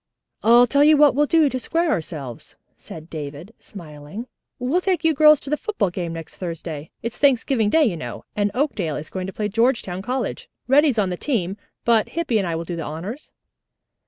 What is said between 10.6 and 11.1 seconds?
Reddy's